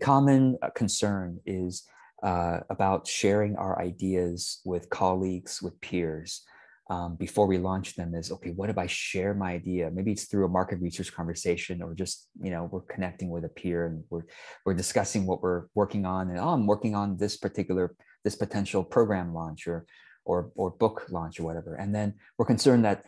common 0.00 0.58
uh, 0.62 0.70
concern 0.70 1.38
is 1.46 1.84
uh, 2.22 2.60
about 2.68 3.06
sharing 3.06 3.56
our 3.56 3.80
ideas 3.80 4.60
with 4.64 4.90
colleagues, 4.90 5.62
with 5.62 5.80
peers. 5.80 6.42
Um, 6.90 7.14
before 7.14 7.46
we 7.46 7.56
launch 7.56 7.94
them 7.94 8.16
is 8.16 8.32
okay 8.32 8.50
what 8.50 8.68
if 8.68 8.76
i 8.76 8.88
share 8.88 9.32
my 9.32 9.52
idea? 9.52 9.92
Maybe 9.92 10.10
it's 10.10 10.24
through 10.24 10.46
a 10.46 10.48
market 10.48 10.80
research 10.80 11.14
conversation 11.14 11.82
or 11.82 11.94
just 11.94 12.28
you 12.42 12.50
know 12.50 12.68
we're 12.72 12.80
connecting 12.80 13.30
with 13.30 13.44
a 13.44 13.48
peer 13.48 13.86
and 13.86 14.02
we're 14.10 14.24
we're 14.66 14.74
discussing 14.74 15.24
what 15.24 15.40
we're 15.40 15.66
working 15.76 16.04
on 16.04 16.30
and 16.30 16.40
oh 16.40 16.48
i'm 16.48 16.66
working 16.66 16.96
on 16.96 17.16
this 17.16 17.36
particular 17.36 17.94
this 18.24 18.34
potential 18.34 18.82
program 18.82 19.32
launch 19.32 19.68
or 19.68 19.86
or 20.24 20.50
or 20.54 20.70
book 20.70 21.06
launch 21.10 21.40
or 21.40 21.44
whatever. 21.44 21.74
And 21.74 21.94
then 21.94 22.14
we're 22.38 22.46
concerned 22.46 22.84
that 22.84 23.04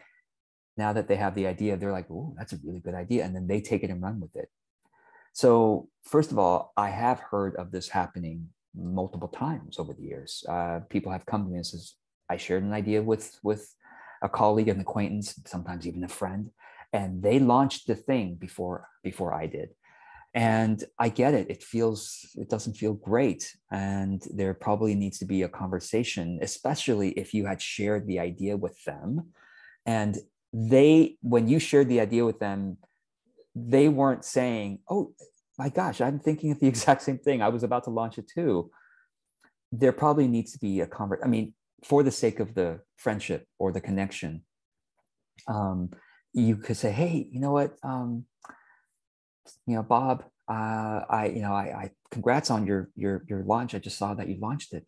now 0.77 0.93
that 0.93 1.09
they 1.09 1.17
have 1.17 1.35
the 1.35 1.47
idea 1.47 1.77
they're 1.77 1.93
like 1.93 2.11
oh 2.11 2.35
that's 2.39 2.53
a 2.53 2.59
really 2.65 2.81
good 2.81 2.95
idea. 2.95 3.25
And 3.25 3.35
then 3.35 3.47
they 3.47 3.61
take 3.61 3.83
it 3.83 3.91
and 3.91 4.03
run 4.03 4.21
with 4.21 4.35
it 4.37 4.49
so 5.33 5.89
first 6.03 6.31
of 6.33 6.39
all 6.39 6.73
i 6.77 6.89
have 6.89 7.21
heard 7.21 7.55
of 7.57 7.71
this 7.71 7.89
happening 7.89 8.49
multiple 8.75 9.29
times 9.29 9.79
over 9.79 9.93
the 9.93 10.03
years. 10.03 10.45
Uh, 10.49 10.81
people 10.89 11.13
have 11.13 11.27
come 11.27 11.45
to 11.45 11.51
me 11.51 11.57
and 11.57 11.67
says, 11.67 11.95
I 12.29 12.37
shared 12.37 12.63
an 12.63 12.73
idea 12.73 13.03
with 13.03 13.39
with 13.43 13.75
a 14.23 14.29
colleague, 14.29 14.69
an 14.69 14.81
acquaintance, 14.81 15.39
sometimes 15.47 15.87
even 15.87 16.05
a 16.05 16.09
friend, 16.09 16.51
and 16.93 17.23
they 17.23 17.39
launched 17.39 17.87
the 17.87 17.95
thing 17.95 18.37
before 18.37 18.89
before 19.03 19.35
I 19.35 19.47
did. 19.47 19.71
And 20.35 20.83
I 20.99 21.11
get 21.11 21.35
it. 21.35 21.51
It 21.51 21.63
feels 21.63 22.25
it 22.37 22.49
doesn't 22.49 22.75
feel 22.75 22.95
great, 22.95 23.55
and 23.71 24.23
there 24.33 24.55
probably 24.55 24.95
needs 24.95 25.19
to 25.19 25.27
be 25.27 25.43
a 25.43 25.49
conversation, 25.49 26.39
especially 26.41 27.11
if 27.11 27.35
you 27.35 27.45
had 27.45 27.61
shared 27.61 28.07
the 28.07 28.21
idea 28.21 28.57
with 28.57 28.83
them, 28.85 29.33
and 29.85 30.17
they 30.55 31.17
when 31.21 31.49
you 31.49 31.59
shared 31.59 31.89
the 31.89 32.01
idea 32.01 32.25
with 32.25 32.39
them, 32.39 32.79
they 33.55 33.89
weren't 33.89 34.25
saying, 34.25 34.81
"Oh, 34.89 35.15
my 35.59 35.69
gosh, 35.69 36.01
I'm 36.01 36.19
thinking 36.19 36.51
of 36.53 36.61
the 36.61 36.67
exact 36.73 37.03
same 37.03 37.19
thing. 37.19 37.43
I 37.43 37.49
was 37.49 37.63
about 37.63 37.85
to 37.85 37.91
launch 37.91 38.19
it 38.19 38.31
too. 38.33 38.71
There 39.71 39.93
probably 39.93 40.29
needs 40.29 40.53
to 40.53 40.59
be 40.59 40.81
a 40.81 40.87
convert. 40.87 41.21
I 41.25 41.29
mean, 41.29 41.55
for 41.85 42.03
the 42.03 42.11
sake 42.11 42.41
of 42.41 42.55
the 42.55 42.81
friendship 42.97 43.47
or 43.59 43.73
the 43.73 43.81
connection, 43.81 44.43
um, 45.49 45.91
you 46.33 46.57
could 46.57 46.77
say, 46.77 46.93
"Hey, 46.93 47.29
you 47.31 47.41
know 47.41 47.53
what? 47.53 47.77
Um, 47.83 48.27
you 49.67 49.75
know, 49.75 49.83
Bob, 49.83 50.25
uh, 50.49 51.05
I, 51.09 51.33
you 51.35 51.43
know, 51.43 51.53
I, 51.53 51.65
I, 51.65 51.91
congrats 52.11 52.51
on 52.51 52.67
your 52.67 52.91
your 52.95 53.25
your 53.29 53.43
launch. 53.45 53.75
I 53.75 53.79
just 53.79 53.99
saw 53.99 54.15
that 54.15 54.29
you 54.29 54.39
launched 54.41 54.73
it. 54.73 54.87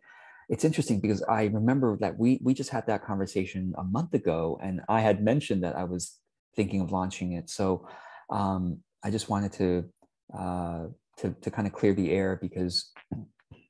It's 0.49 0.65
interesting 0.65 1.01
because 1.01 1.23
I 1.23 1.45
remember 1.45 1.97
that 2.01 2.19
we 2.19 2.41
we 2.43 2.55
just 2.55 2.71
had 2.71 2.87
that 2.87 3.05
conversation 3.05 3.75
a 3.79 3.85
month 3.85 4.15
ago, 4.15 4.59
and 4.63 4.83
I 4.89 5.01
had 5.01 5.23
mentioned 5.23 5.63
that 5.65 5.77
I 5.77 5.85
was 5.85 6.19
thinking 6.55 6.81
of 6.81 6.93
launching 6.93 7.33
it. 7.33 7.49
So 7.51 7.87
um, 8.31 8.79
I 9.03 9.11
just 9.11 9.29
wanted 9.29 9.53
to 9.55 9.85
uh, 10.37 10.85
to, 11.19 11.35
to 11.43 11.51
kind 11.51 11.67
of 11.67 11.73
clear 11.73 11.95
the 11.95 12.11
air 12.11 12.39
because 12.41 12.91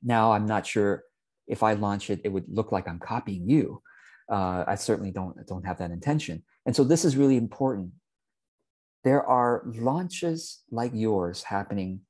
now 0.03 0.31
I'm 0.31 0.45
not 0.45 0.65
sure 0.65 1.03
if 1.47 1.63
I 1.63 1.73
launch 1.73 2.09
it, 2.09 2.21
it 2.23 2.29
would 2.29 2.45
look 2.47 2.71
like 2.71 2.87
I'm 2.87 2.99
copying 2.99 3.47
you. 3.47 3.81
Uh, 4.31 4.63
I 4.67 4.75
certainly 4.75 5.11
don't, 5.11 5.35
don't 5.45 5.65
have 5.65 5.77
that 5.77 5.91
intention. 5.91 6.43
And 6.65 6.75
so 6.75 6.83
this 6.83 7.05
is 7.05 7.15
really 7.15 7.37
important. 7.37 7.91
There 9.03 9.23
are 9.23 9.63
launches 9.75 10.63
like 10.71 10.91
yours 10.95 11.43
happening 11.43 12.01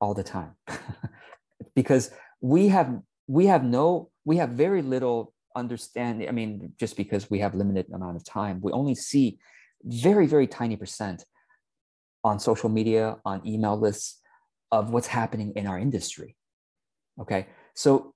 all 0.00 0.14
the 0.14 0.22
time 0.22 0.52
because 1.74 2.10
we 2.40 2.68
have 2.68 3.00
we 3.26 3.46
have 3.46 3.64
no 3.64 4.10
we 4.24 4.36
have 4.36 4.50
very 4.50 4.82
little 4.82 5.32
understanding 5.56 6.28
i 6.28 6.32
mean 6.32 6.70
just 6.78 6.98
because 6.98 7.30
we 7.30 7.38
have 7.38 7.54
limited 7.54 7.86
amount 7.94 8.14
of 8.14 8.22
time 8.22 8.60
we 8.62 8.70
only 8.72 8.94
see 8.94 9.38
very 9.84 10.26
very 10.26 10.46
tiny 10.46 10.76
percent 10.76 11.24
on 12.26 12.40
social 12.40 12.68
media, 12.68 13.16
on 13.24 13.46
email 13.46 13.78
lists 13.78 14.20
of 14.72 14.90
what's 14.90 15.06
happening 15.06 15.52
in 15.54 15.66
our 15.68 15.78
industry. 15.78 16.36
Okay. 17.20 17.46
So 17.74 18.12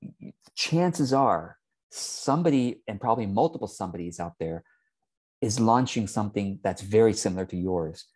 chances 0.56 1.12
are 1.12 1.56
somebody, 1.90 2.82
and 2.88 3.00
probably 3.00 3.26
multiple 3.26 3.68
somebodies 3.68 4.18
out 4.18 4.34
there, 4.40 4.64
is 5.40 5.60
launching 5.60 6.08
something 6.08 6.58
that's 6.64 6.82
very 6.82 7.14
similar 7.14 7.46
to 7.46 7.56
yours 7.56 8.06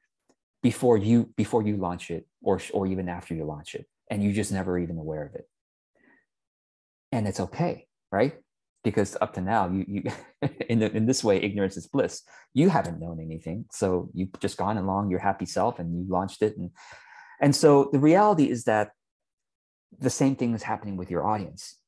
before 0.63 0.99
you 0.99 1.31
before 1.37 1.63
you 1.63 1.77
launch 1.77 2.11
it 2.11 2.27
or 2.43 2.61
or 2.73 2.87
even 2.87 3.09
after 3.09 3.35
you 3.35 3.45
launch 3.45 3.75
it 3.75 3.87
and 4.11 4.23
you 4.25 4.33
just 4.33 4.53
never 4.53 4.79
even 4.79 4.99
aware 4.99 5.25
of 5.25 5.35
it 5.35 5.47
and 7.13 7.29
it's 7.29 7.41
okay 7.41 7.87
right 8.11 8.35
because 8.84 9.17
up 9.21 9.33
to 9.34 9.41
now 9.41 9.69
you 9.69 9.84
you 9.89 10.03
in 10.69 10.78
the, 10.78 10.95
in 10.95 11.06
this 11.06 11.25
way 11.25 11.39
ignorance 11.39 11.77
is 11.77 11.87
bliss. 11.89 12.22
You 12.53 12.69
haven't 12.69 13.00
known 13.00 13.19
anything. 13.19 13.65
So 13.72 14.11
you've 14.15 14.39
just 14.39 14.59
gone 14.59 14.77
along 14.77 15.11
your 15.11 15.19
happy 15.19 15.47
self 15.47 15.78
and 15.78 15.93
you 15.93 16.05
launched 16.09 16.43
it. 16.43 16.56
And 16.56 16.71
and 17.41 17.56
so 17.56 17.89
the 17.93 17.99
reality 17.99 18.49
is 18.49 18.65
that 18.65 18.91
the 19.99 20.11
same 20.11 20.37
thing 20.37 20.55
is 20.55 20.62
happening 20.62 20.97
with 20.97 21.11
your 21.11 21.27
audience. 21.27 21.78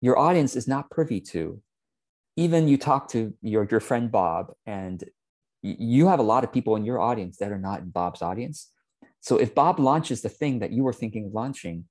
Your 0.00 0.18
audience 0.18 0.56
is 0.56 0.66
not 0.66 0.90
privy 0.90 1.20
to 1.32 1.60
even 2.36 2.66
you 2.66 2.78
talk 2.78 3.08
to 3.10 3.34
your 3.42 3.68
your 3.70 3.80
friend 3.80 4.10
bob 4.10 4.52
and 4.66 5.04
you 5.62 6.08
have 6.08 6.18
a 6.18 6.24
lot 6.24 6.42
of 6.42 6.52
people 6.52 6.74
in 6.74 6.84
your 6.84 6.98
audience 6.98 7.36
that 7.36 7.52
are 7.52 7.58
not 7.58 7.80
in 7.80 7.90
bob's 7.90 8.22
audience. 8.22 8.72
So 9.20 9.36
if 9.36 9.54
bob 9.54 9.78
launches 9.78 10.22
the 10.22 10.28
thing 10.28 10.58
that 10.58 10.72
you 10.72 10.82
were 10.82 10.92
thinking 10.92 11.26
of 11.26 11.32
launching 11.32 11.84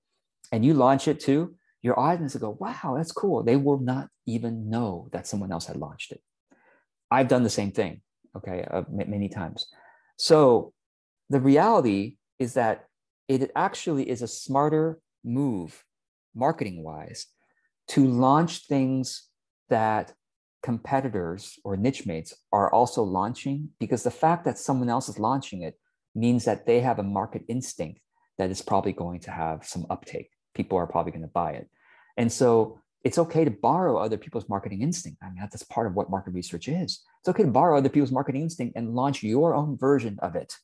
and 0.52 0.66
you 0.66 0.74
launch 0.74 1.08
it 1.08 1.22
too 1.22 1.56
your 1.82 2.00
audience 2.00 2.34
will 2.34 2.42
go, 2.42 2.58
wow, 2.60 2.96
that's 2.96 3.12
cool. 3.12 3.44
They 3.44 3.56
will 3.56 3.80
not 3.80 4.10
even 4.26 4.70
know 4.70 5.10
that 5.14 5.28
someone 5.28 5.52
else 5.52 5.66
had 5.66 5.78
launched 5.78 6.12
it. 6.12 6.22
I've 7.10 7.28
done 7.28 7.44
the 7.44 7.50
same 7.50 7.72
thing, 7.72 8.02
okay, 8.38 8.66
uh, 8.70 8.84
many 8.90 9.30
times. 9.30 9.68
So 10.18 10.74
the 11.30 11.40
reality 11.40 12.18
is 12.40 12.54
that 12.54 12.86
it 13.28 13.52
actually 13.56 14.10
is 14.10 14.22
a 14.22 14.28
smarter 14.28 15.00
move, 15.24 15.84
marketing 16.36 16.84
wise, 16.84 17.28
to 17.90 18.06
launch 18.06 18.68
things 18.68 19.28
that 19.70 20.14
competitors 20.62 21.58
or 21.64 21.76
niche 21.76 22.06
mates 22.06 22.34
are 22.52 22.72
also 22.72 23.02
launching 23.04 23.70
because 23.80 24.04
the 24.04 24.12
fact 24.12 24.46
that 24.46 24.60
someone 24.60 24.90
else 24.90 25.10
is 25.10 25.18
launching 25.18 25.64
it 25.64 25.76
means 26.14 26.46
that 26.46 26.68
they 26.68 26.82
have 26.82 27.00
a 27.00 27.04
market 27.04 27.42
instinct 27.48 28.00
that 28.38 28.52
is 28.52 28.62
probably 28.62 28.94
going 28.94 29.20
to 29.20 29.32
have 29.32 29.66
some 29.66 29.86
uptake 29.90 30.30
people 30.54 30.78
are 30.78 30.88
probably 30.88 31.12
going 31.12 31.22
to 31.22 31.28
buy 31.28 31.52
it. 31.52 31.70
And 32.18 32.32
so 32.32 32.80
it's 33.04 33.18
okay 33.18 33.44
to 33.44 33.52
borrow 33.52 33.98
other 33.98 34.18
people's 34.18 34.48
marketing 34.48 34.82
instinct. 34.82 35.20
I 35.24 35.28
mean, 35.28 35.38
that's 35.40 35.64
part 35.64 35.88
of 35.88 35.96
what 35.96 36.10
market 36.10 36.34
research 36.34 36.68
is. 36.68 37.02
It's 37.20 37.30
okay 37.30 37.44
to 37.44 37.50
borrow 37.50 37.78
other 37.78 37.90
people's 37.90 38.12
marketing 38.12 38.44
instinct 38.44 38.76
and 38.76 38.94
launch 38.94 39.24
your 39.24 39.56
own 39.56 39.78
version 39.78 40.20
of 40.22 40.36
it. 40.36 40.56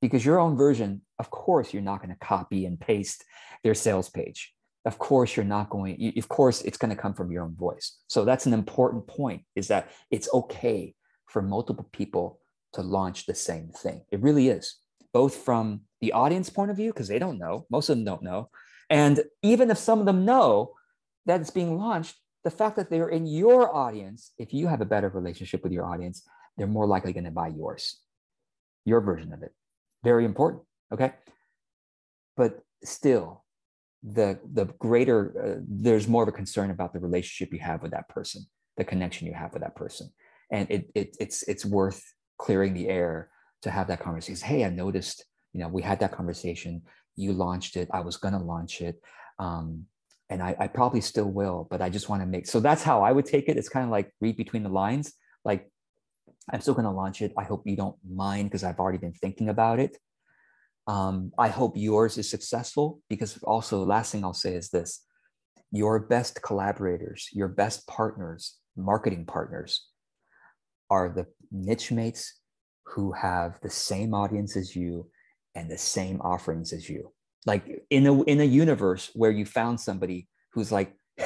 Because 0.00 0.24
your 0.24 0.38
own 0.38 0.56
version, 0.56 1.02
of 1.18 1.30
course, 1.30 1.72
you're 1.72 1.82
not 1.82 1.98
going 2.02 2.14
to 2.14 2.26
copy 2.26 2.64
and 2.66 2.80
paste 2.80 3.24
their 3.62 3.74
sales 3.74 4.08
page. 4.08 4.52
Of 4.84 4.98
course, 4.98 5.36
you're 5.36 5.44
not 5.44 5.70
going, 5.70 6.00
you, 6.00 6.12
of 6.16 6.28
course, 6.28 6.62
it's 6.62 6.78
going 6.78 6.90
to 6.90 7.00
come 7.00 7.14
from 7.14 7.30
your 7.30 7.44
own 7.44 7.54
voice. 7.54 7.98
So 8.08 8.24
that's 8.24 8.46
an 8.46 8.52
important 8.52 9.06
point 9.06 9.42
is 9.54 9.68
that 9.68 9.90
it's 10.10 10.28
okay 10.32 10.94
for 11.26 11.40
multiple 11.40 11.88
people 11.92 12.40
to 12.72 12.82
launch 12.82 13.26
the 13.26 13.34
same 13.34 13.68
thing. 13.68 14.02
It 14.10 14.20
really 14.20 14.48
is, 14.48 14.76
both 15.12 15.36
from 15.36 15.82
the 16.00 16.12
audience 16.12 16.50
point 16.50 16.70
of 16.70 16.76
view, 16.76 16.92
because 16.92 17.08
they 17.08 17.20
don't 17.20 17.38
know, 17.38 17.66
most 17.70 17.88
of 17.88 17.96
them 17.96 18.04
don't 18.04 18.22
know, 18.22 18.48
and 18.92 19.24
even 19.42 19.70
if 19.70 19.78
some 19.78 20.00
of 20.00 20.06
them 20.06 20.26
know 20.26 20.72
that 21.24 21.40
it's 21.40 21.50
being 21.50 21.78
launched, 21.78 22.16
the 22.44 22.50
fact 22.50 22.76
that 22.76 22.90
they're 22.90 23.08
in 23.08 23.26
your 23.26 23.74
audience, 23.74 24.32
if 24.38 24.52
you 24.52 24.66
have 24.66 24.82
a 24.82 24.84
better 24.84 25.08
relationship 25.08 25.62
with 25.62 25.72
your 25.72 25.86
audience, 25.86 26.22
they're 26.56 26.66
more 26.66 26.86
likely 26.86 27.14
going 27.14 27.24
to 27.24 27.30
buy 27.30 27.48
yours, 27.48 28.00
your 28.84 29.00
version 29.00 29.32
of 29.32 29.42
it. 29.42 29.52
Very 30.04 30.26
important. 30.26 30.62
Okay. 30.92 31.12
But 32.36 32.60
still, 32.84 33.44
the 34.02 34.38
the 34.52 34.66
greater 34.78 35.18
uh, 35.42 35.60
there's 35.66 36.08
more 36.08 36.24
of 36.24 36.28
a 36.28 36.32
concern 36.32 36.70
about 36.70 36.92
the 36.92 36.98
relationship 36.98 37.54
you 37.54 37.60
have 37.60 37.82
with 37.82 37.92
that 37.92 38.08
person, 38.08 38.44
the 38.76 38.84
connection 38.84 39.26
you 39.26 39.34
have 39.34 39.52
with 39.54 39.62
that 39.62 39.76
person, 39.76 40.10
and 40.50 40.68
it, 40.70 40.90
it 40.94 41.16
it's 41.20 41.44
it's 41.44 41.64
worth 41.64 42.02
clearing 42.38 42.74
the 42.74 42.88
air 42.88 43.30
to 43.62 43.70
have 43.70 43.86
that 43.86 44.00
conversation. 44.00 44.46
Hey, 44.46 44.64
I 44.64 44.70
noticed, 44.70 45.24
you 45.52 45.60
know, 45.60 45.68
we 45.68 45.82
had 45.82 46.00
that 46.00 46.10
conversation 46.10 46.82
you 47.16 47.32
launched 47.32 47.76
it. 47.76 47.88
I 47.92 48.00
was 48.00 48.16
going 48.16 48.34
to 48.34 48.40
launch 48.40 48.80
it. 48.80 49.00
Um, 49.38 49.86
and 50.30 50.42
I, 50.42 50.56
I, 50.58 50.66
probably 50.66 51.00
still 51.00 51.30
will, 51.30 51.66
but 51.70 51.82
I 51.82 51.90
just 51.90 52.08
want 52.08 52.22
to 52.22 52.26
make, 52.26 52.46
so 52.46 52.58
that's 52.58 52.82
how 52.82 53.02
I 53.02 53.12
would 53.12 53.26
take 53.26 53.48
it. 53.48 53.58
It's 53.58 53.68
kind 53.68 53.84
of 53.84 53.90
like 53.90 54.12
read 54.20 54.36
between 54.36 54.62
the 54.62 54.68
lines. 54.70 55.12
Like 55.44 55.70
I'm 56.50 56.60
still 56.60 56.74
going 56.74 56.86
to 56.86 56.90
launch 56.90 57.20
it. 57.22 57.32
I 57.36 57.44
hope 57.44 57.62
you 57.66 57.76
don't 57.76 57.96
mind 58.08 58.48
because 58.48 58.64
I've 58.64 58.78
already 58.78 58.98
been 58.98 59.12
thinking 59.12 59.48
about 59.48 59.78
it. 59.78 59.96
Um, 60.86 61.32
I 61.38 61.48
hope 61.48 61.74
yours 61.76 62.18
is 62.18 62.28
successful 62.28 63.00
because 63.08 63.38
also 63.42 63.84
last 63.84 64.12
thing 64.12 64.24
I'll 64.24 64.32
say 64.32 64.54
is 64.54 64.70
this, 64.70 65.04
your 65.70 66.00
best 66.00 66.42
collaborators, 66.42 67.28
your 67.32 67.48
best 67.48 67.86
partners, 67.86 68.58
marketing 68.76 69.26
partners 69.26 69.86
are 70.90 71.08
the 71.08 71.26
niche 71.50 71.92
mates 71.92 72.40
who 72.86 73.12
have 73.12 73.60
the 73.62 73.70
same 73.70 74.12
audience 74.12 74.56
as 74.56 74.74
you 74.74 75.08
and 75.54 75.70
the 75.70 75.78
same 75.78 76.20
offerings 76.20 76.72
as 76.72 76.88
you 76.88 77.12
like 77.46 77.84
in 77.90 78.06
a 78.06 78.22
in 78.24 78.40
a 78.40 78.44
universe 78.44 79.10
where 79.14 79.30
you 79.30 79.44
found 79.44 79.80
somebody 79.80 80.28
who's 80.52 80.72
like 80.72 80.94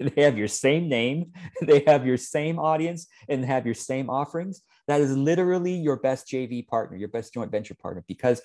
they 0.00 0.22
have 0.22 0.38
your 0.38 0.48
same 0.48 0.88
name 0.88 1.32
they 1.62 1.82
have 1.86 2.06
your 2.06 2.16
same 2.16 2.58
audience 2.58 3.06
and 3.28 3.44
have 3.44 3.66
your 3.66 3.74
same 3.74 4.08
offerings 4.08 4.62
that 4.88 5.00
is 5.00 5.16
literally 5.16 5.74
your 5.74 5.96
best 5.96 6.26
jv 6.28 6.66
partner 6.66 6.96
your 6.96 7.08
best 7.08 7.34
joint 7.34 7.50
venture 7.50 7.74
partner 7.74 8.04
because 8.08 8.40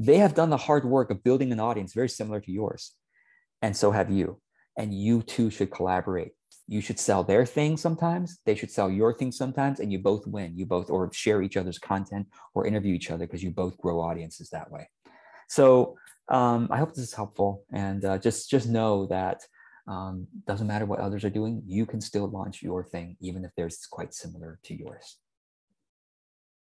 they 0.00 0.16
have 0.16 0.34
done 0.34 0.48
the 0.48 0.56
hard 0.56 0.86
work 0.86 1.10
of 1.10 1.22
building 1.22 1.52
an 1.52 1.60
audience 1.60 1.92
very 1.92 2.08
similar 2.08 2.40
to 2.40 2.50
yours. 2.50 2.92
And 3.60 3.76
so 3.76 3.90
have 3.90 4.10
you. 4.10 4.40
And 4.78 4.94
you 4.94 5.20
too 5.20 5.50
should 5.50 5.70
collaborate. 5.70 6.32
You 6.70 6.80
should 6.80 7.00
sell 7.00 7.24
their 7.24 7.44
thing 7.44 7.76
sometimes. 7.76 8.38
They 8.46 8.54
should 8.54 8.70
sell 8.70 8.88
your 8.88 9.12
thing 9.12 9.32
sometimes. 9.32 9.80
And 9.80 9.90
you 9.90 9.98
both 9.98 10.24
win. 10.28 10.56
You 10.56 10.66
both 10.66 10.88
or 10.88 11.12
share 11.12 11.42
each 11.42 11.56
other's 11.56 11.80
content 11.80 12.28
or 12.54 12.64
interview 12.64 12.94
each 12.94 13.10
other 13.10 13.26
because 13.26 13.42
you 13.42 13.50
both 13.50 13.76
grow 13.76 13.98
audiences 13.98 14.50
that 14.50 14.70
way. 14.70 14.88
So 15.48 15.96
um, 16.28 16.68
I 16.70 16.78
hope 16.78 16.90
this 16.90 17.08
is 17.08 17.12
helpful. 17.12 17.64
And 17.72 18.04
uh, 18.04 18.18
just 18.18 18.48
just 18.48 18.68
know 18.68 19.06
that 19.06 19.42
um, 19.88 20.28
doesn't 20.46 20.68
matter 20.68 20.86
what 20.86 21.00
others 21.00 21.24
are 21.24 21.30
doing, 21.30 21.60
you 21.66 21.86
can 21.86 22.00
still 22.00 22.28
launch 22.28 22.62
your 22.62 22.84
thing, 22.84 23.16
even 23.20 23.44
if 23.44 23.50
theirs 23.56 23.74
is 23.74 23.88
quite 23.90 24.14
similar 24.14 24.60
to 24.66 24.74
yours. 24.78 25.18